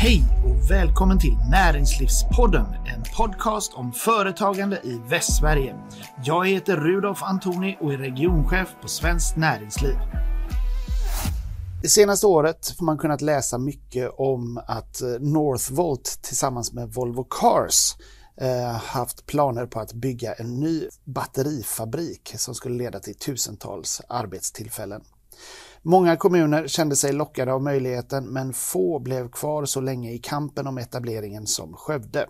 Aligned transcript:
Hej 0.00 0.24
och 0.44 0.70
välkommen 0.70 1.18
till 1.18 1.36
Näringslivspodden, 1.50 2.66
en 2.66 3.02
podcast 3.16 3.74
om 3.74 3.92
företagande 3.92 4.80
i 4.84 5.00
Västsverige. 5.08 5.76
Jag 6.24 6.48
heter 6.48 6.76
Rudolf 6.76 7.22
Antoni 7.22 7.76
och 7.80 7.92
är 7.92 7.98
regionchef 7.98 8.68
på 8.82 8.88
Svenskt 8.88 9.36
Näringsliv. 9.36 9.94
Det 11.82 11.88
senaste 11.88 12.26
året 12.26 12.74
har 12.78 12.84
man 12.84 12.98
kunnat 12.98 13.20
läsa 13.20 13.58
mycket 13.58 14.10
om 14.16 14.60
att 14.66 15.02
eh, 15.02 15.08
Northvolt 15.08 16.18
tillsammans 16.22 16.72
med 16.72 16.88
Volvo 16.88 17.26
Cars 17.30 17.96
eh, 18.40 18.72
haft 18.72 19.26
planer 19.26 19.66
på 19.66 19.80
att 19.80 19.92
bygga 19.92 20.32
en 20.32 20.60
ny 20.60 20.88
batterifabrik 21.04 22.34
som 22.36 22.54
skulle 22.54 22.78
leda 22.78 23.00
till 23.00 23.14
tusentals 23.14 24.00
arbetstillfällen. 24.08 25.02
Många 25.82 26.16
kommuner 26.16 26.68
kände 26.68 26.96
sig 26.96 27.12
lockade 27.12 27.52
av 27.52 27.62
möjligheten 27.62 28.24
men 28.24 28.52
få 28.52 28.98
blev 28.98 29.30
kvar 29.30 29.64
så 29.64 29.80
länge 29.80 30.12
i 30.12 30.18
kampen 30.18 30.66
om 30.66 30.78
etableringen 30.78 31.46
som 31.46 31.74
Skövde. 31.74 32.26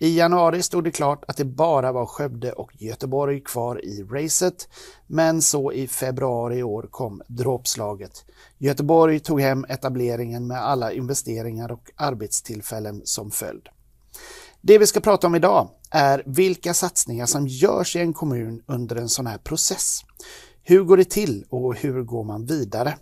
I 0.00 0.18
januari 0.18 0.62
stod 0.62 0.84
det 0.84 0.90
klart 0.90 1.24
att 1.28 1.36
det 1.36 1.44
bara 1.44 1.92
var 1.92 2.06
Skövde 2.06 2.52
och 2.52 2.70
Göteborg 2.78 3.40
kvar 3.40 3.84
i 3.84 4.02
racet, 4.02 4.68
men 5.06 5.42
så 5.42 5.72
i 5.72 5.88
februari 5.88 6.58
i 6.58 6.62
år 6.62 6.88
kom 6.90 7.22
dråpslaget. 7.26 8.24
Göteborg 8.58 9.20
tog 9.20 9.40
hem 9.40 9.66
etableringen 9.68 10.46
med 10.46 10.64
alla 10.64 10.92
investeringar 10.92 11.72
och 11.72 11.90
arbetstillfällen 11.96 13.00
som 13.04 13.30
följd. 13.30 13.68
Det 14.60 14.78
vi 14.78 14.86
ska 14.86 15.00
prata 15.00 15.26
om 15.26 15.34
idag 15.34 15.70
är 15.90 16.22
vilka 16.26 16.74
satsningar 16.74 17.26
som 17.26 17.46
görs 17.46 17.96
i 17.96 18.00
en 18.00 18.12
kommun 18.12 18.62
under 18.66 18.96
en 18.96 19.08
sån 19.08 19.26
här 19.26 19.38
process. 19.38 20.00
Hur 20.68 20.84
går 20.84 20.96
det 20.96 21.10
till 21.10 21.44
och 21.50 21.74
hur 21.74 22.02
går 22.02 22.24
man 22.24 22.46
vidare? 22.46 22.94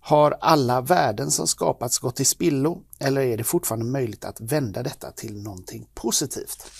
Har 0.00 0.36
alla 0.40 0.80
värden 0.80 1.30
som 1.30 1.46
skapats 1.46 1.98
gått 1.98 2.16
till 2.16 2.26
spillo 2.26 2.82
eller 3.00 3.20
är 3.20 3.36
det 3.36 3.44
fortfarande 3.44 3.84
möjligt 3.84 4.24
att 4.24 4.40
vända 4.40 4.82
detta 4.82 5.10
till 5.10 5.42
någonting 5.42 5.88
positivt? 5.94 6.70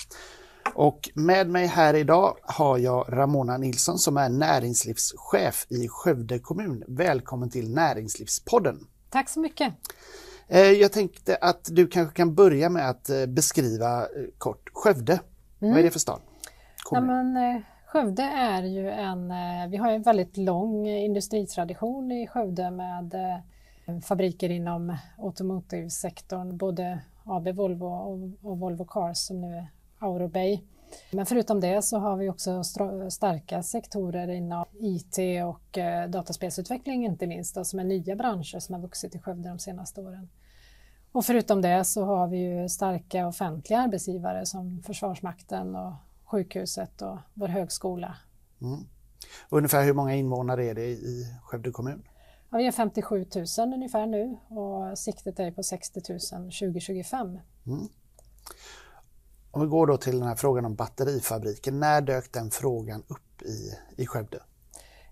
Och 0.75 1.11
med 1.15 1.49
mig 1.51 1.67
här 1.67 1.95
idag 1.95 2.37
har 2.43 2.79
jag 2.79 3.07
Ramona 3.09 3.57
Nilsson 3.57 3.99
som 3.99 4.17
är 4.17 4.29
näringslivschef 4.29 5.67
i 5.69 5.89
Skövde 5.89 6.39
kommun. 6.39 6.85
Välkommen 6.89 7.51
till 7.51 7.75
Näringslivspodden! 7.75 8.87
Tack 9.11 9.29
så 9.29 9.41
mycket! 9.41 9.75
Eh, 10.49 10.61
jag 10.61 10.93
tänkte 10.93 11.37
att 11.37 11.69
du 11.73 11.87
kanske 11.87 12.17
kan 12.17 12.35
börja 12.35 12.69
med 12.69 12.91
att 12.91 13.11
eh, 13.11 13.27
beskriva 13.27 14.01
eh, 14.01 14.07
kort 14.39 14.71
Skövde. 14.73 15.13
Mm. 15.13 15.23
Vad 15.59 15.71
är 15.71 15.75
det 15.75 15.81
mm. 15.81 15.93
för 15.93 16.01
stad? 16.01 16.21
Ja, 16.91 17.01
men, 17.01 17.63
Skövde 17.97 18.23
är 18.23 18.63
ju 18.63 18.91
en, 18.91 19.31
eh, 19.31 19.69
vi 19.69 19.77
har 19.77 19.93
en 19.93 20.03
väldigt 20.03 20.37
lång 20.37 20.89
industritradition 20.89 22.13
i 22.13 22.27
Skövde 22.27 22.71
med 22.71 23.15
eh, 23.15 24.01
fabriker 24.01 24.51
inom 24.51 24.97
automotive-sektorn, 25.19 26.57
både 26.57 27.01
AB 27.25 27.49
Volvo 27.49 27.87
och 28.43 28.59
Volvo 28.59 28.85
Cars 28.85 29.19
som 29.19 29.41
nu 29.41 29.57
är 29.57 29.67
Aurobay. 29.99 30.63
Men 31.11 31.27
förutom 31.27 31.61
det 31.61 31.83
så 31.83 31.99
har 31.99 32.17
vi 32.17 32.29
också 32.29 32.63
starka 33.11 33.63
sektorer 33.63 34.29
inom 34.29 34.65
IT 34.73 35.19
och 35.45 35.79
eh, 35.79 36.09
dataspelsutveckling 36.09 37.05
inte 37.05 37.27
minst, 37.27 37.55
då, 37.55 37.65
som 37.65 37.79
är 37.79 37.85
nya 37.85 38.17
branscher 38.17 38.59
som 38.59 38.75
har 38.75 38.83
vuxit 38.83 39.15
i 39.15 39.19
Skövde 39.19 39.49
de 39.49 39.59
senaste 39.59 40.01
åren. 40.01 40.29
Och 41.13 41.25
förutom 41.25 41.63
det 41.63 41.85
så 41.85 42.05
har 42.05 42.29
vi 42.29 42.39
ju 42.39 42.69
starka 42.69 43.27
offentliga 43.27 43.81
arbetsgivare 43.81 44.47
som 44.47 44.83
Försvarsmakten 44.83 45.77
och 45.77 45.93
sjukhuset 46.27 47.03
och 47.03 47.19
vår 47.35 47.49
högskola. 47.49 48.17
Mm. 48.63 48.81
Ungefär 49.49 49.85
hur 49.85 49.93
många 49.93 50.15
invånare 50.15 50.65
är 50.65 50.75
det 50.75 50.87
i 50.87 51.25
Skövde 51.43 51.71
kommun? 51.71 52.03
Ja, 52.51 52.59
vi 52.59 52.67
är 52.67 52.73
57 52.73 53.27
000 53.59 53.75
ungefär 53.75 54.07
nu 54.07 54.37
och 54.49 54.99
siktet 54.99 55.41
är 55.41 55.51
på 55.51 55.63
60 55.63 56.01
000 56.09 56.19
2025. 56.21 57.39
Mm. 57.67 57.89
Om 59.51 59.63
vi 59.63 59.67
går 59.69 59.87
då 59.87 59.97
till 59.97 60.19
den 60.19 60.29
här 60.29 60.35
frågan 60.35 60.65
om 60.65 60.75
batterifabriken, 60.75 61.81
när 61.81 62.01
dök 62.01 62.33
den 62.33 62.51
frågan 62.51 63.03
upp 63.09 63.43
i, 63.43 63.73
i 64.03 64.07
Skövde? 64.07 64.43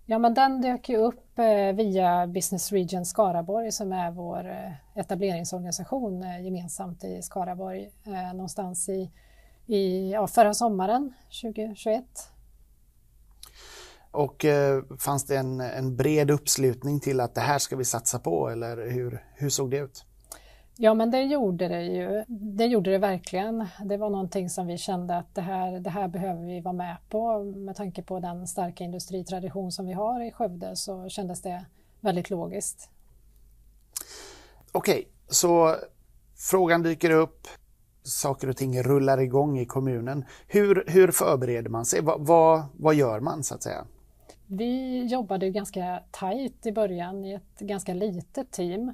Ja, 0.07 0.19
men 0.19 0.35
den 0.35 0.61
dök 0.61 0.89
ju 0.89 0.97
upp 0.97 1.39
eh, 1.39 1.75
via 1.75 2.27
Business 2.27 2.73
Region 2.73 3.07
Skaraborg 3.07 3.73
som 3.73 3.93
är 3.93 4.11
vår 4.11 4.51
eh, 4.51 5.01
etableringsorganisation 5.01 6.23
eh, 6.23 6.45
gemensamt 6.45 7.05
i 7.05 7.23
Skaraborg 7.23 7.91
någonstans 8.35 8.89
i, 8.89 9.11
i 9.67 10.11
ja, 10.11 10.27
förra 10.27 10.55
sommaren 10.55 11.15
2021. 11.43 12.05
Och 14.11 14.45
eh, 14.45 14.83
fanns 14.99 15.25
det 15.25 15.37
en, 15.37 15.61
en 15.61 15.97
bred 15.97 16.31
uppslutning 16.31 17.01
till 17.01 17.21
att 17.21 17.35
det 17.35 17.41
här 17.41 17.59
ska 17.59 17.77
vi 17.77 17.85
satsa 17.85 18.19
på 18.19 18.49
eller 18.49 18.91
hur, 18.91 19.25
hur 19.35 19.49
såg 19.49 19.71
det 19.71 19.79
ut? 19.79 20.05
Ja, 20.77 20.95
men 20.95 21.11
det 21.11 21.23
gjorde 21.23 21.69
det 21.69 21.83
ju. 21.83 22.25
Det 22.29 22.65
gjorde 22.67 22.91
det 22.91 22.99
verkligen. 22.99 23.67
Det 23.85 23.97
var 23.97 24.11
någonting 24.11 24.51
som 24.51 24.67
vi 24.67 24.79
kände 24.79 25.17
att 25.17 25.35
det 25.35 25.41
här, 25.41 25.81
det 25.81 25.91
här 25.91 26.09
behöver 26.09 26.43
vi 26.43 26.61
vara 26.61 26.73
med 26.73 26.97
på. 27.09 27.45
Med 27.45 27.77
tanke 27.77 28.03
på 28.03 28.21
den 28.21 28.47
starka 28.47 28.85
industritradition 28.85 29.73
som 29.73 29.87
vi 29.87 29.93
har 29.93 30.21
i 30.21 30.33
Skövde 30.33 30.77
så 30.77 31.09
kändes 31.09 31.43
det 31.43 31.65
väldigt 32.01 32.31
logiskt. 32.31 32.91
Okej, 34.73 34.99
okay, 34.99 35.05
så 35.29 35.77
frågan 36.37 36.83
dyker 36.83 37.11
upp, 37.11 37.49
saker 38.05 38.49
och 38.49 38.57
ting 38.57 38.83
rullar 38.83 39.21
igång 39.21 39.59
i 39.59 39.67
kommunen. 39.67 40.25
Hur, 40.47 40.85
hur 40.87 41.11
förbereder 41.11 41.71
man 41.71 41.85
sig? 41.85 42.01
Va, 42.01 42.17
vad, 42.19 42.63
vad 42.77 42.95
gör 42.95 43.21
man 43.21 43.43
så 43.43 43.55
att 43.55 43.63
säga? 43.63 43.85
Vi 44.47 45.05
jobbade 45.05 45.51
ganska 45.51 46.03
tajt 46.11 46.67
i 46.67 46.73
början 46.73 47.25
i 47.25 47.33
ett 47.33 47.59
ganska 47.59 47.95
litet 47.95 48.51
team. 48.51 48.93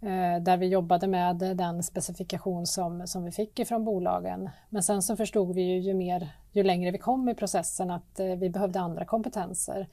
Eh, 0.00 0.42
där 0.42 0.56
vi 0.56 0.66
jobbade 0.66 1.06
med 1.06 1.36
den 1.36 1.82
specifikation 1.82 2.66
som, 2.66 3.06
som 3.06 3.24
vi 3.24 3.30
fick 3.30 3.58
ifrån 3.58 3.84
bolagen. 3.84 4.50
Men 4.68 4.82
sen 4.82 5.02
så 5.02 5.16
förstod 5.16 5.54
vi 5.54 5.62
ju, 5.62 5.78
ju, 5.78 5.94
mer, 5.94 6.32
ju 6.52 6.62
längre 6.62 6.90
vi 6.90 6.98
kom 6.98 7.28
i 7.28 7.34
processen 7.34 7.90
att 7.90 8.20
eh, 8.20 8.26
vi 8.26 8.50
behövde 8.50 8.80
andra 8.80 9.04
kompetenser. 9.04 9.88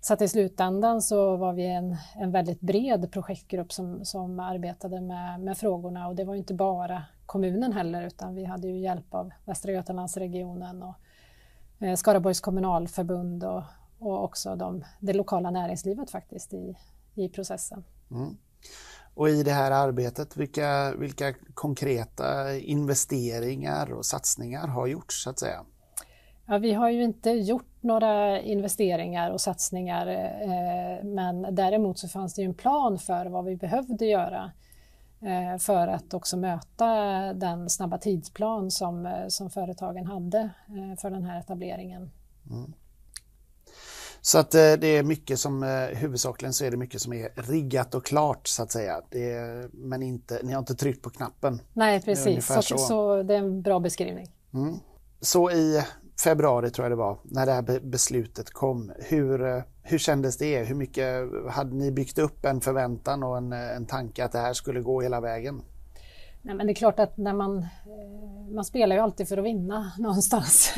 Så 0.00 0.14
att 0.14 0.22
i 0.22 0.28
slutändan 0.28 1.02
så 1.02 1.36
var 1.36 1.52
vi 1.52 1.66
en, 1.66 1.96
en 2.14 2.30
väldigt 2.30 2.60
bred 2.60 3.12
projektgrupp 3.12 3.72
som, 3.72 4.04
som 4.04 4.40
arbetade 4.40 5.00
med, 5.00 5.40
med 5.40 5.58
frågorna 5.58 6.08
och 6.08 6.16
det 6.16 6.24
var 6.24 6.34
inte 6.34 6.54
bara 6.54 7.02
kommunen 7.26 7.72
heller 7.72 8.06
utan 8.06 8.34
vi 8.34 8.44
hade 8.44 8.68
ju 8.68 8.80
hjälp 8.80 9.14
av 9.14 9.30
Västra 9.44 9.72
Götalandsregionen 9.72 10.82
och 10.82 10.94
eh, 11.80 11.94
Skaraborgs 11.94 12.40
kommunalförbund 12.40 13.44
och, 13.44 13.62
och 13.98 14.24
också 14.24 14.56
de, 14.56 14.84
det 15.00 15.12
lokala 15.12 15.50
näringslivet 15.50 16.10
faktiskt 16.10 16.54
i, 16.54 16.76
i 17.14 17.28
processen. 17.28 17.84
Mm. 18.10 18.36
Och 19.14 19.28
i 19.28 19.42
det 19.42 19.52
här 19.52 19.70
arbetet, 19.70 20.36
vilka, 20.36 20.94
vilka 20.98 21.34
konkreta 21.54 22.56
investeringar 22.56 23.92
och 23.92 24.06
satsningar 24.06 24.66
har 24.66 24.86
gjorts 24.86 25.22
så 25.24 25.30
att 25.30 25.38
säga? 25.38 25.64
Ja, 26.46 26.58
vi 26.58 26.72
har 26.72 26.90
ju 26.90 27.02
inte 27.02 27.30
gjort 27.30 27.82
några 27.82 28.40
investeringar 28.40 29.30
och 29.30 29.40
satsningar 29.40 30.06
eh, 30.06 31.04
men 31.04 31.54
däremot 31.54 31.98
så 31.98 32.08
fanns 32.08 32.34
det 32.34 32.42
ju 32.42 32.48
en 32.48 32.54
plan 32.54 32.98
för 32.98 33.26
vad 33.26 33.44
vi 33.44 33.56
behövde 33.56 34.06
göra 34.06 34.52
för 35.58 35.88
att 35.88 36.14
också 36.14 36.36
möta 36.36 36.86
den 37.32 37.70
snabba 37.70 37.98
tidsplan 37.98 38.70
som, 38.70 39.06
eh, 39.06 39.28
som 39.28 39.50
företagen 39.50 40.06
hade 40.06 40.38
eh, 40.38 41.00
för 41.00 41.10
den 41.10 41.24
här 41.24 41.40
etableringen. 41.40 42.10
Mm. 42.50 42.72
Så 44.20 44.38
att 44.38 44.54
eh, 44.54 44.72
det 44.72 44.86
är 44.86 45.02
mycket 45.02 45.40
som, 45.40 45.62
eh, 45.62 45.98
huvudsakligen 45.98 46.52
så 46.52 46.64
är 46.64 46.70
det 46.70 46.76
mycket 46.76 47.00
som 47.00 47.12
är 47.12 47.28
riggat 47.34 47.94
och 47.94 48.04
klart 48.04 48.48
så 48.48 48.62
att 48.62 48.72
säga. 48.72 49.00
Det 49.10 49.32
är, 49.32 49.68
men 49.72 50.02
inte, 50.02 50.40
ni 50.42 50.52
har 50.52 50.58
inte 50.58 50.74
tryckt 50.74 51.02
på 51.02 51.10
knappen. 51.10 51.60
Nej, 51.72 52.02
precis. 52.02 52.46
Så, 52.46 52.62
så. 52.62 52.78
så, 52.78 53.22
det 53.22 53.34
är 53.34 53.38
en 53.38 53.62
bra 53.62 53.80
beskrivning. 53.80 54.26
Mm. 54.54 54.74
Så 55.20 55.50
i 55.50 55.82
februari 56.20 56.70
tror 56.70 56.84
jag 56.84 56.92
det 56.92 56.96
var, 56.96 57.18
när 57.24 57.46
det 57.46 57.52
här 57.52 57.80
beslutet 57.80 58.50
kom, 58.50 58.92
hur, 58.98 59.46
eh, 59.46 59.62
hur 59.82 59.98
kändes 59.98 60.38
det? 60.38 60.64
Hur 60.64 60.74
mycket 60.74 61.28
hade 61.50 61.74
ni 61.74 61.90
byggt 61.90 62.18
upp 62.18 62.44
en 62.44 62.60
förväntan 62.60 63.22
och 63.22 63.36
en, 63.36 63.52
eh, 63.52 63.76
en 63.76 63.86
tanke 63.86 64.24
att 64.24 64.32
det 64.32 64.38
här 64.38 64.52
skulle 64.52 64.80
gå 64.80 65.00
hela 65.00 65.20
vägen? 65.20 65.62
Nej, 66.42 66.54
men 66.54 66.66
det 66.66 66.72
är 66.72 66.74
klart 66.74 66.98
att 66.98 67.16
när 67.16 67.32
man, 67.32 67.58
eh, 67.58 68.54
man 68.54 68.64
spelar 68.64 68.96
ju 68.96 69.02
alltid 69.02 69.28
för 69.28 69.36
att 69.36 69.44
vinna 69.44 69.92
någonstans. 69.98 70.74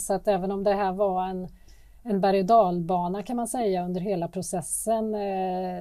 så 0.00 0.14
att 0.14 0.28
även 0.28 0.50
om 0.50 0.64
det 0.64 0.74
här 0.74 0.92
var 0.92 1.26
en 1.26 1.48
en 2.08 2.20
berg 2.20 2.40
och 2.40 2.46
dalbana 2.46 3.22
kan 3.22 3.36
man 3.36 3.48
säga 3.48 3.84
under 3.84 4.00
hela 4.00 4.28
processen 4.28 5.12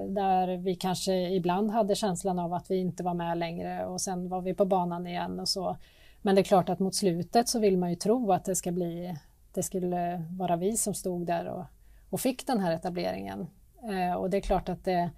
där 0.07 0.57
vi 0.57 0.75
kanske 0.75 1.13
ibland 1.13 1.71
hade 1.71 1.95
känslan 1.95 2.39
av 2.39 2.53
att 2.53 2.71
vi 2.71 2.77
inte 2.77 3.03
var 3.03 3.13
med 3.13 3.37
längre 3.37 3.85
och 3.85 4.01
sen 4.01 4.29
var 4.29 4.41
vi 4.41 4.53
på 4.53 4.65
banan 4.65 5.07
igen 5.07 5.39
och 5.39 5.49
så. 5.49 5.77
Men 6.25 6.35
det 6.35 6.41
är 6.41 6.43
klart 6.43 6.69
att 6.69 6.79
mot 6.79 6.95
slutet 6.95 7.49
så 7.49 7.59
vill 7.59 7.77
man 7.77 7.89
ju 7.89 7.95
tro 7.95 8.31
att 8.31 8.45
det 8.45 8.55
ska 8.55 8.71
bli, 8.71 9.15
det 9.53 9.63
skulle 9.63 10.23
vara 10.39 10.55
vi 10.55 10.77
som 10.77 10.93
stod 10.93 11.27
där 11.27 11.45
och, 11.47 11.65
och 12.09 12.19
fick 12.19 12.47
den 12.47 12.59
här 12.59 12.71
etableringen. 12.71 13.47
Eh, 13.83 14.13
och 14.13 14.29
det 14.29 14.37
är 14.37 14.41
klart 14.41 14.69
att 14.69 14.85
det, 14.85 15.09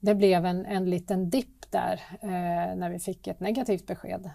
det 0.00 0.14
blev 0.14 0.46
en, 0.46 0.66
en 0.66 0.90
liten 0.90 1.30
dipp 1.30 1.70
där 1.70 2.00
eh, 2.22 2.76
när 2.76 2.90
vi 2.90 2.98
fick 2.98 3.26
ett 3.26 3.40
negativt 3.40 3.86
besked. 3.86 4.30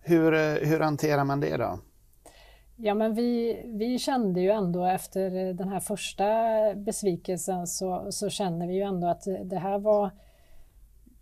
Hur, 0.00 0.32
hur 0.66 0.80
hanterar 0.80 1.24
man 1.24 1.40
det 1.40 1.56
då? 1.56 1.78
Ja, 2.76 2.94
men 2.94 3.14
vi, 3.14 3.62
vi 3.66 3.98
kände 3.98 4.40
ju 4.40 4.50
ändå 4.50 4.84
efter 4.84 5.52
den 5.52 5.68
här 5.68 5.80
första 5.80 6.24
besvikelsen 6.74 7.66
så, 7.66 8.12
så 8.12 8.30
känner 8.30 8.66
vi 8.66 8.74
ju 8.74 8.82
ändå 8.82 9.06
att 9.06 9.24
det 9.44 9.58
här 9.58 9.78
var 9.78 10.10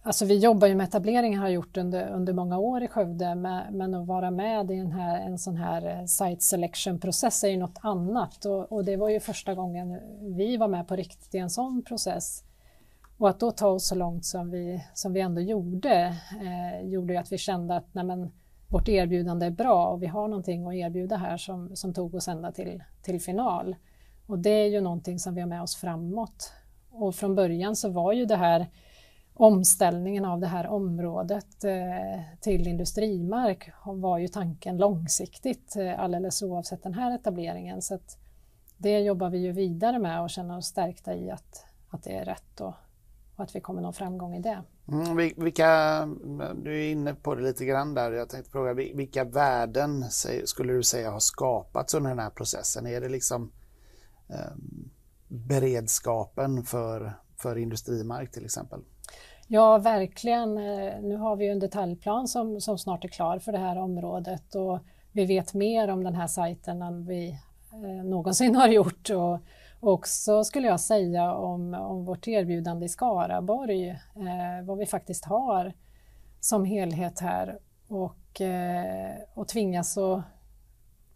Alltså 0.09 0.25
vi 0.25 0.39
jobbar 0.39 0.69
ju 0.69 0.75
med 0.75 0.85
etableringar, 0.85 1.41
har 1.41 1.49
gjort 1.49 1.77
under, 1.77 2.09
under 2.09 2.33
många 2.33 2.59
år 2.59 2.83
i 2.83 2.89
Skövde, 2.89 3.35
med, 3.35 3.73
men 3.73 3.95
att 3.95 4.07
vara 4.07 4.31
med 4.31 4.71
i 4.71 4.75
en, 4.75 4.93
här, 4.93 5.21
en 5.21 5.39
sån 5.39 5.57
här 5.57 5.87
eh, 5.87 6.05
site 6.05 6.41
selection-process 6.41 7.45
är 7.45 7.49
ju 7.49 7.57
något 7.57 7.79
annat 7.81 8.45
och, 8.45 8.73
och, 8.73 8.85
det 8.85 8.97
var 8.97 9.09
ju 9.09 9.21
första 9.21 9.55
gången 9.55 9.99
vi 10.37 10.57
var 10.57 10.69
med 10.69 10.89
på 10.89 10.97
riktigt 10.97 11.35
i 11.35 11.39
en 11.39 11.51
sån 11.51 11.83
process. 11.83 12.45
Och 13.19 13.29
att 13.29 13.41
då 13.41 13.51
ta 13.51 13.69
oss 13.69 13.89
så 13.89 13.95
långt 13.95 14.25
som 14.25 14.51
vi, 14.51 14.85
som 14.95 15.13
vi 15.13 15.21
ändå 15.21 15.41
gjorde, 15.41 16.17
eh, 16.43 16.89
gjorde 16.89 17.13
ju 17.13 17.19
att 17.19 17.33
vi 17.33 17.39
kände 17.39 17.77
att 17.77 17.95
nej 17.95 18.05
men, 18.05 18.31
vårt 18.69 18.89
erbjudande 18.89 19.47
är 19.47 19.51
bra 19.51 19.87
och 19.87 20.03
vi 20.03 20.07
har 20.07 20.29
någonting 20.29 20.67
att 20.67 20.75
erbjuda 20.75 21.17
här 21.17 21.37
som, 21.37 21.77
som 21.77 21.95
tog 21.95 22.15
oss 22.15 22.29
ända 22.29 22.53
till, 22.53 22.83
till 23.03 23.21
final. 23.21 23.77
Och 24.27 24.39
det 24.39 24.51
är 24.51 24.69
ju 24.69 24.81
någonting 24.81 25.19
som 25.19 25.35
vi 25.35 25.41
har 25.41 25.49
med 25.49 25.63
oss 25.63 25.77
framåt. 25.77 26.53
Och 26.91 27.15
från 27.15 27.35
början 27.35 27.77
så 27.77 27.89
var 27.89 28.13
ju 28.13 28.25
det 28.25 28.37
här 28.37 28.67
omställningen 29.39 30.25
av 30.25 30.41
det 30.41 30.47
här 30.47 30.67
området 30.67 31.65
eh, 31.65 32.21
till 32.41 32.69
industrimark 32.69 33.71
var 33.85 34.19
ju 34.19 34.29
tanken 34.29 34.77
långsiktigt 34.77 35.77
eh, 35.77 36.01
alldeles 36.01 36.43
oavsett 36.43 36.83
den 36.83 36.95
här 36.95 37.15
etableringen. 37.15 37.83
Så 37.83 37.99
det 38.77 38.99
jobbar 38.99 39.31
vi 39.31 39.39
ju 39.39 39.53
vidare 39.53 39.99
med 39.99 40.23
och 40.23 40.31
känner 40.31 40.59
oss 40.59 40.67
stärkta 40.67 41.15
i 41.15 41.31
att, 41.31 41.65
att 41.89 42.03
det 42.03 42.17
är 42.17 42.25
rätt 42.25 42.61
och, 42.61 42.75
och 43.37 43.45
att 43.45 43.57
vi 43.57 43.61
kommer 43.61 43.83
nå 43.83 43.93
framgång 43.93 44.35
i 44.35 44.41
det. 44.41 44.63
Mm, 44.89 45.17
vilka, 45.37 46.07
du 46.63 46.79
är 46.79 46.91
inne 46.91 47.15
på 47.15 47.35
det 47.35 47.43
lite 47.43 47.65
grann 47.65 47.95
där. 47.95 48.13
Jag 48.13 48.29
tänkte 48.29 48.51
fråga 48.51 48.75
vilka 48.75 49.25
värden 49.25 50.05
skulle 50.45 50.73
du 50.73 50.83
säga 50.83 51.11
har 51.11 51.21
skapats 51.21 51.95
under 51.95 52.11
den 52.11 52.19
här 52.19 52.31
processen? 52.31 52.87
Är 52.87 53.01
det 53.01 53.09
liksom 53.09 53.53
eh, 54.29 54.53
beredskapen 55.29 56.65
för, 56.65 57.13
för 57.37 57.59
industrimark 57.59 58.33
till 58.33 58.45
exempel? 58.45 58.81
Ja, 59.51 59.79
verkligen. 59.79 60.59
Eh, 60.59 61.01
nu 61.01 61.17
har 61.17 61.37
vi 61.37 61.49
en 61.49 61.59
detaljplan 61.59 62.29
som, 62.29 62.61
som 62.61 62.79
snart 62.79 63.05
är 63.05 63.09
klar 63.09 63.39
för 63.39 63.53
det 63.53 63.59
här 63.59 63.79
området 63.79 64.55
och 64.55 64.79
vi 65.13 65.25
vet 65.25 65.55
mer 65.55 65.89
om 65.89 66.05
den 66.05 66.15
här 66.15 66.27
sajten 66.27 66.83
än 66.83 67.07
vi 67.07 67.29
eh, 67.73 68.05
någonsin 68.05 68.57
har 68.57 68.69
gjort. 68.69 69.11
Och 69.11 69.39
också 69.81 70.45
skulle 70.45 70.67
jag 70.67 70.81
säga 70.81 71.35
om, 71.35 71.75
om 71.75 72.05
vårt 72.05 72.29
erbjudande 72.29 72.87
i 72.87 72.89
Skaraborg, 72.89 73.89
eh, 73.89 74.65
vad 74.65 74.79
vi 74.79 74.87
faktiskt 74.87 75.25
har 75.25 75.73
som 76.41 76.65
helhet 76.65 77.21
här 77.21 77.59
och, 77.89 78.41
eh, 78.41 79.15
och 79.35 79.49
tvingas 79.49 79.99
att 79.99 80.23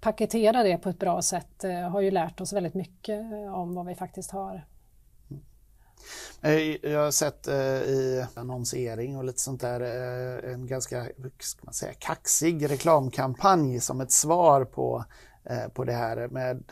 paketera 0.01 0.63
det 0.63 0.79
på 0.79 0.89
ett 0.89 0.99
bra 0.99 1.23
sätt 1.23 1.65
eh, 1.65 1.81
har 1.81 2.01
ju 2.01 2.11
lärt 2.11 2.41
oss 2.41 2.53
väldigt 2.53 2.75
mycket 2.75 3.33
eh, 3.33 3.55
om 3.55 3.75
vad 3.75 3.87
vi 3.87 3.95
faktiskt 3.95 4.31
har. 4.31 4.65
Eh, 6.43 6.91
jag 6.93 7.05
har 7.05 7.11
sett 7.11 7.49
eh, 7.49 7.83
i 7.83 8.27
annonsering 8.35 9.17
och 9.17 9.25
lite 9.25 9.39
sånt 9.39 9.61
där 9.61 9.81
eh, 9.81 10.53
en 10.53 10.67
ganska 10.67 11.07
ska 11.39 11.65
man 11.65 11.75
säga, 11.75 11.93
kaxig 11.99 12.71
reklamkampanj 12.71 13.81
som 13.81 14.01
ett 14.01 14.13
svar 14.13 14.65
på, 14.65 15.05
på 15.75 15.85
det 15.85 15.93
här 15.93 16.29
med 16.29 16.63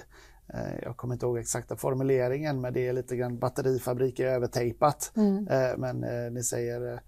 jag 0.83 0.97
kommer 0.97 1.15
inte 1.15 1.27
ihåg 1.27 1.39
exakta 1.39 1.77
formuleringen 1.77 2.61
men 2.61 2.73
det 2.73 2.89
är 2.89 2.93
lite 2.93 3.17
grann 3.17 3.39
batterifabrik 3.39 4.21
är 4.21 4.27
övertejpat. 4.27 5.13
Mm. 5.17 5.45
Men 5.77 6.01
ni 6.35 6.43
säger 6.43 7.01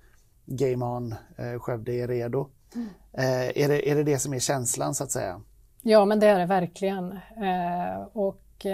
Game 0.46 0.84
On, 0.84 1.14
Skövde 1.58 1.92
är 1.92 2.08
redo. 2.08 2.48
Mm. 2.74 2.88
Är, 3.54 3.68
det, 3.68 3.90
är 3.90 3.96
det 3.96 4.02
det 4.02 4.18
som 4.18 4.34
är 4.34 4.38
känslan 4.38 4.94
så 4.94 5.04
att 5.04 5.10
säga? 5.10 5.40
Ja 5.82 6.04
men 6.04 6.20
det 6.20 6.26
är 6.26 6.38
det 6.38 6.46
verkligen. 6.46 7.18
Och 8.12 8.66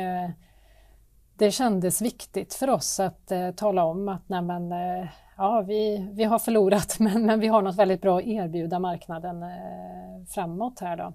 det 1.38 1.50
kändes 1.50 2.02
viktigt 2.02 2.54
för 2.54 2.70
oss 2.70 3.00
att 3.00 3.30
eh, 3.30 3.50
tala 3.50 3.84
om 3.84 4.08
att 4.08 4.28
nej, 4.28 4.42
men, 4.42 4.72
eh, 4.72 5.08
ja, 5.36 5.60
vi, 5.60 6.08
vi 6.12 6.24
har 6.24 6.38
förlorat 6.38 6.96
men, 6.98 7.26
men 7.26 7.40
vi 7.40 7.46
har 7.46 7.62
något 7.62 7.76
väldigt 7.76 8.00
bra 8.00 8.18
att 8.18 8.24
erbjuda 8.24 8.78
marknaden 8.78 9.42
eh, 9.42 10.26
framåt 10.28 10.80
här 10.80 10.96
då. 10.96 11.12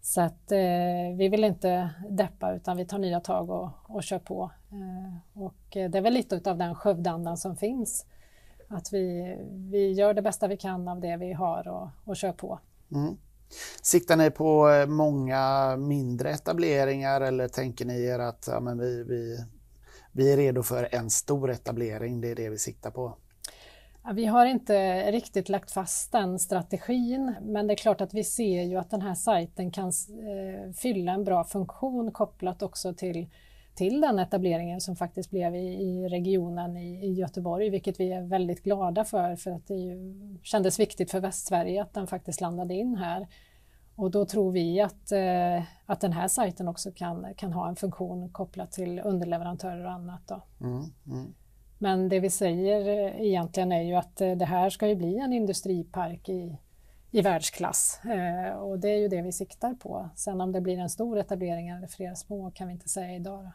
Så 0.00 0.20
att 0.20 0.52
eh, 0.52 1.16
vi 1.16 1.28
vill 1.30 1.44
inte 1.44 1.90
deppa 2.10 2.54
utan 2.54 2.76
vi 2.76 2.86
tar 2.86 2.98
nya 2.98 3.20
tag 3.20 3.50
och, 3.50 3.68
och 3.82 4.02
kör 4.02 4.18
på. 4.18 4.50
Eh, 4.70 5.42
och 5.42 5.64
det 5.70 5.98
är 5.98 6.00
väl 6.00 6.14
lite 6.14 6.50
av 6.50 6.58
den 6.58 6.74
Skövdeandan 6.74 7.36
som 7.36 7.56
finns. 7.56 8.06
Att 8.68 8.92
vi, 8.92 9.36
vi 9.70 9.92
gör 9.92 10.14
det 10.14 10.22
bästa 10.22 10.48
vi 10.48 10.56
kan 10.56 10.88
av 10.88 11.00
det 11.00 11.16
vi 11.16 11.32
har 11.32 11.68
och, 11.68 11.88
och 12.04 12.16
kör 12.16 12.32
på. 12.32 12.58
Mm. 12.92 13.16
Siktar 13.82 14.16
ni 14.16 14.30
på 14.30 14.68
eh, 14.70 14.86
många 14.86 15.76
mindre 15.76 16.30
etableringar 16.30 17.20
eller 17.20 17.48
tänker 17.48 17.84
ni 17.84 18.04
er 18.04 18.18
att 18.18 18.48
ja, 18.50 18.60
men 18.60 18.78
vi, 18.78 19.02
vi, 19.02 19.44
vi 20.12 20.32
är 20.32 20.36
redo 20.36 20.62
för 20.62 20.88
en 20.92 21.10
stor 21.10 21.50
etablering, 21.50 22.20
det 22.20 22.30
är 22.30 22.34
det 22.34 22.50
vi 22.50 22.58
siktar 22.58 22.90
på? 22.90 23.16
Vi 24.14 24.26
har 24.26 24.46
inte 24.46 25.10
riktigt 25.12 25.48
lagt 25.48 25.70
fast 25.70 26.12
den 26.12 26.38
strategin, 26.38 27.34
men 27.42 27.66
det 27.66 27.74
är 27.74 27.76
klart 27.76 28.00
att 28.00 28.14
vi 28.14 28.24
ser 28.24 28.62
ju 28.62 28.76
att 28.76 28.90
den 28.90 29.02
här 29.02 29.14
sajten 29.14 29.70
kan 29.70 29.88
eh, 29.88 30.72
fylla 30.72 31.12
en 31.12 31.24
bra 31.24 31.44
funktion 31.44 32.12
kopplat 32.12 32.62
också 32.62 32.94
till, 32.94 33.26
till 33.76 34.00
den 34.00 34.18
etableringen 34.18 34.80
som 34.80 34.96
faktiskt 34.96 35.30
blev 35.30 35.54
i, 35.54 35.82
i 35.82 36.08
regionen 36.08 36.76
i, 36.76 37.06
i, 37.06 37.12
Göteborg, 37.12 37.70
vilket 37.70 38.00
vi 38.00 38.12
är 38.12 38.22
väldigt 38.22 38.62
glada 38.62 39.04
för, 39.04 39.36
för 39.36 39.50
att 39.50 39.66
det 39.66 39.74
ju, 39.74 40.14
kändes 40.42 40.80
viktigt 40.80 41.10
för 41.10 41.20
Västsverige 41.20 41.82
att 41.82 41.94
den 41.94 42.06
faktiskt 42.06 42.40
landade 42.40 42.74
in 42.74 42.96
här. 42.96 43.26
Och 43.96 44.10
då 44.10 44.24
tror 44.24 44.52
vi 44.52 44.80
att, 44.80 45.12
eh, 45.12 45.62
att 45.86 46.00
den 46.00 46.12
här 46.12 46.28
sajten 46.28 46.68
också 46.68 46.92
kan, 46.92 47.34
kan 47.36 47.52
ha 47.52 47.68
en 47.68 47.76
funktion 47.76 48.30
kopplat 48.30 48.72
till 48.72 49.00
underleverantörer 49.04 49.84
och 49.84 49.92
annat. 49.92 50.22
Då. 50.26 50.42
Mm, 50.60 50.84
mm. 51.06 51.34
Men 51.78 52.08
det 52.08 52.20
vi 52.20 52.30
säger 52.30 52.88
eh, 52.88 53.20
egentligen 53.26 53.72
är 53.72 53.82
ju 53.82 53.94
att 53.94 54.20
eh, 54.20 54.32
det 54.32 54.44
här 54.44 54.70
ska 54.70 54.88
ju 54.88 54.94
bli 54.94 55.18
en 55.18 55.32
industripark 55.32 56.28
i, 56.28 56.58
i 57.10 57.20
världsklass 57.20 58.00
eh, 58.04 58.56
och 58.56 58.78
det 58.78 58.88
är 58.88 58.98
ju 58.98 59.08
det 59.08 59.22
vi 59.22 59.32
siktar 59.32 59.74
på. 59.74 60.08
Sen 60.16 60.40
om 60.40 60.52
det 60.52 60.60
blir 60.60 60.78
en 60.78 60.90
stor 60.90 61.18
etablering 61.18 61.68
eller 61.68 61.86
flera 61.86 62.14
små 62.14 62.50
kan 62.50 62.68
vi 62.68 62.72
inte 62.72 62.88
säga 62.88 63.16
idag. 63.16 63.50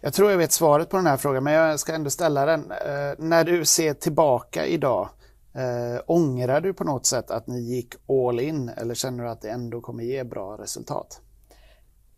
Jag 0.00 0.12
tror 0.12 0.30
jag 0.30 0.38
vet 0.38 0.52
svaret 0.52 0.90
på 0.90 0.96
den 0.96 1.06
här 1.06 1.16
frågan 1.16 1.44
men 1.44 1.52
jag 1.52 1.80
ska 1.80 1.94
ändå 1.94 2.10
ställa 2.10 2.46
den. 2.46 2.70
Eh, 2.70 3.14
när 3.18 3.44
du 3.44 3.64
ser 3.64 3.94
tillbaka 3.94 4.66
idag 4.66 5.08
Eh, 5.56 6.00
ångrar 6.06 6.60
du 6.60 6.74
på 6.74 6.84
något 6.84 7.06
sätt 7.06 7.30
att 7.30 7.46
ni 7.46 7.60
gick 7.60 7.94
all 8.08 8.40
in 8.40 8.68
eller 8.68 8.94
känner 8.94 9.24
du 9.24 9.30
att 9.30 9.40
det 9.40 9.50
ändå 9.50 9.80
kommer 9.80 10.04
ge 10.04 10.24
bra 10.24 10.56
resultat? 10.58 11.20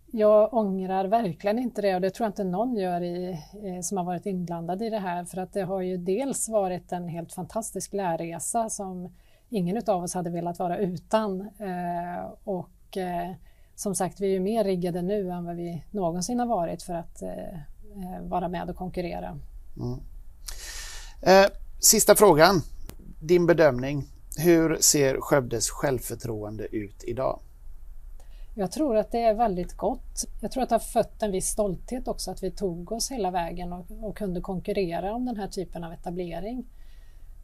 Jag 0.06 0.54
ångrar 0.54 1.04
verkligen 1.04 1.58
inte 1.58 1.82
det 1.82 1.94
och 1.94 2.00
det 2.00 2.10
tror 2.10 2.24
jag 2.24 2.30
inte 2.30 2.44
någon 2.44 2.76
gör 2.76 3.02
i, 3.02 3.38
som 3.82 3.98
har 3.98 4.04
varit 4.04 4.26
inblandad 4.26 4.82
i 4.82 4.90
det 4.90 4.98
här 4.98 5.24
för 5.24 5.38
att 5.38 5.52
det 5.52 5.62
har 5.62 5.80
ju 5.80 5.96
dels 5.96 6.48
varit 6.48 6.92
en 6.92 7.08
helt 7.08 7.32
fantastisk 7.32 7.92
lärresa 7.92 8.70
som 8.70 9.14
ingen 9.48 9.82
av 9.86 10.02
oss 10.02 10.14
hade 10.14 10.30
velat 10.30 10.58
vara 10.58 10.78
utan 10.78 11.40
eh, 11.40 12.32
och 12.44 12.96
eh, 12.96 13.32
som 13.76 13.94
sagt 13.94 14.20
vi 14.20 14.36
är 14.36 14.40
mer 14.40 14.64
riggade 14.64 15.02
nu 15.02 15.30
än 15.30 15.44
vad 15.44 15.56
vi 15.56 15.84
någonsin 15.90 16.38
har 16.38 16.46
varit 16.46 16.82
för 16.82 16.94
att 16.94 17.22
eh, 17.22 17.28
eh, 17.28 18.22
vara 18.22 18.48
med 18.48 18.70
och 18.70 18.76
konkurrera. 18.76 19.38
Mm. 19.76 20.00
Eh, 21.22 21.50
sista 21.80 22.14
frågan 22.14 22.62
din 23.20 23.46
bedömning, 23.46 24.04
hur 24.38 24.78
ser 24.80 25.20
Skövdes 25.20 25.70
självförtroende 25.70 26.76
ut 26.76 27.04
idag? 27.04 27.40
Jag 28.54 28.72
tror 28.72 28.96
att 28.96 29.12
det 29.12 29.22
är 29.22 29.34
väldigt 29.34 29.76
gott. 29.76 30.24
Jag 30.40 30.50
tror 30.50 30.62
att 30.62 30.68
det 30.68 30.74
har 30.74 30.80
fött 30.80 31.22
en 31.22 31.32
viss 31.32 31.46
stolthet 31.46 32.08
också 32.08 32.30
att 32.30 32.42
vi 32.42 32.50
tog 32.50 32.92
oss 32.92 33.10
hela 33.10 33.30
vägen 33.30 33.72
och, 33.72 33.86
och 34.02 34.16
kunde 34.16 34.40
konkurrera 34.40 35.14
om 35.14 35.26
den 35.26 35.36
här 35.36 35.48
typen 35.48 35.84
av 35.84 35.92
etablering. 35.92 36.66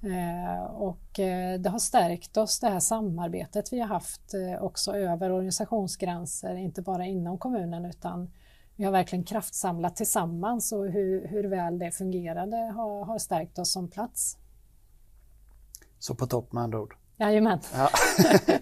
Eh, 0.02 0.64
och 0.64 1.18
eh, 1.18 1.60
det 1.60 1.70
har 1.70 1.78
stärkt 1.78 2.36
oss, 2.36 2.60
det 2.60 2.68
här 2.68 2.80
samarbetet 2.80 3.72
vi 3.72 3.80
har 3.80 3.86
haft 3.86 4.34
eh, 4.34 4.62
också 4.62 4.96
över 4.96 5.32
organisationsgränser, 5.32 6.54
inte 6.54 6.82
bara 6.82 7.06
inom 7.06 7.38
kommunen 7.38 7.84
utan 7.84 8.30
vi 8.76 8.84
har 8.84 8.92
verkligen 8.92 9.24
kraftsamlat 9.24 9.96
tillsammans 9.96 10.72
och 10.72 10.86
hur, 10.86 11.26
hur 11.26 11.44
väl 11.44 11.78
det 11.78 11.90
fungerade 11.90 12.56
har, 12.56 13.04
har 13.04 13.18
stärkt 13.18 13.58
oss 13.58 13.72
som 13.72 13.88
plats. 13.88 14.38
Så 15.98 16.14
på 16.14 16.26
topp 16.26 16.52
med 16.52 16.62
andra 16.62 16.80
ord. 16.80 16.96
Jajamän. 17.16 17.58
Ja. 17.74 17.88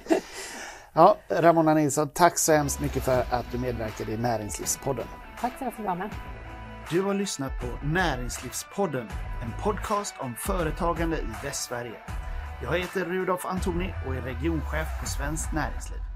ja, 0.92 1.16
Ramona 1.28 1.74
Nilsson, 1.74 2.08
tack 2.08 2.38
så 2.38 2.52
hemskt 2.52 2.80
mycket 2.80 3.02
för 3.02 3.20
att 3.20 3.46
du 3.52 3.58
medverkade 3.58 4.12
i 4.12 4.16
Näringslivspodden. 4.16 5.06
Tack 5.40 5.52
för 5.52 5.66
att 5.66 5.72
jag 5.72 5.74
fick 5.74 5.86
vara 5.86 5.94
med. 5.94 6.10
Du 6.90 7.02
har 7.02 7.14
lyssnat 7.14 7.52
på 7.60 7.86
Näringslivspodden, 7.86 9.08
en 9.42 9.52
podcast 9.62 10.14
om 10.18 10.34
företagande 10.34 11.16
i 11.16 11.44
Västsverige. 11.44 11.96
Jag 12.62 12.78
heter 12.78 13.04
Rudolf 13.04 13.46
Antoni 13.46 13.94
och 14.06 14.14
är 14.14 14.22
regionchef 14.22 15.00
på 15.00 15.06
Svenskt 15.06 15.52
Näringsliv. 15.52 16.09